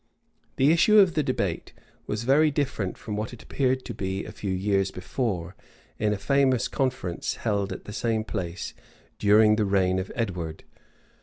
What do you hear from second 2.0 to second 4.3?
was very different from what it appeared to be